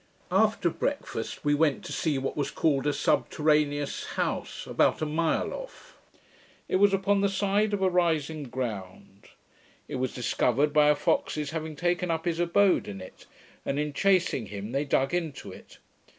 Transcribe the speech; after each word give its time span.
After 0.31 0.71
breakfast, 0.71 1.45
we 1.45 1.53
went 1.53 1.85
to 1.85 1.91
see 1.93 2.17
what 2.17 2.35
was 2.35 2.49
called 2.49 2.87
a 2.87 2.91
subterraneous 2.91 4.05
house, 4.17 4.65
about 4.65 4.99
a 5.03 5.05
mile 5.05 5.53
off. 5.53 5.95
It 6.67 6.77
was 6.77 6.91
upon 6.91 7.21
the 7.21 7.29
side 7.29 7.71
of 7.71 7.83
a 7.83 7.89
rising 7.91 8.45
ground. 8.45 9.25
It 9.87 9.97
was 9.97 10.15
discovered 10.15 10.73
by 10.73 10.89
a 10.89 10.95
fox's 10.95 11.51
having 11.51 11.75
taken 11.75 12.09
up 12.09 12.25
his 12.25 12.39
abode 12.39 12.87
in 12.87 12.99
it, 12.99 13.27
and 13.63 13.77
in 13.77 13.93
chasing 13.93 14.47
him, 14.47 14.71
they 14.71 14.85
dug 14.85 15.13
into 15.13 15.51
it. 15.51 15.77